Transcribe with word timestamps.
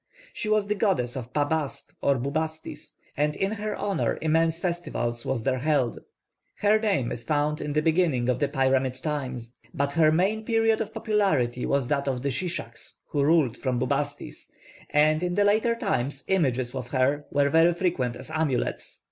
She 0.33 0.49
was 0.49 0.65
the 0.65 0.73
goddess 0.73 1.15
of 1.15 1.31
Pa 1.31 1.45
bast 1.45 1.93
or 2.01 2.15
Bubastis, 2.17 2.93
and 3.15 3.35
in 3.35 3.51
her 3.51 3.77
honour 3.77 4.17
immense 4.19 4.57
festivals 4.57 5.23
were 5.27 5.37
there 5.37 5.59
held. 5.59 5.99
Her 6.55 6.79
name 6.79 7.11
is 7.11 7.23
found 7.23 7.61
in 7.61 7.73
the 7.73 7.83
beginning 7.83 8.27
of 8.27 8.39
the 8.39 8.47
pyramid 8.47 8.95
times; 8.95 9.55
but 9.75 9.93
her 9.93 10.11
main 10.11 10.43
period 10.43 10.81
of 10.81 10.91
popularity 10.95 11.67
was 11.67 11.87
that 11.89 12.07
of 12.07 12.23
the 12.23 12.29
Shishaks 12.31 12.95
who 13.09 13.21
ruled 13.21 13.55
from 13.55 13.77
Bubastis, 13.77 14.49
and 14.89 15.21
in 15.21 15.35
the 15.35 15.43
later 15.45 15.75
times 15.75 16.23
images 16.27 16.73
of 16.73 16.87
her 16.87 17.25
were 17.29 17.49
very 17.51 17.75
frequent 17.75 18.15
as 18.15 18.31
amulets. 18.31 18.97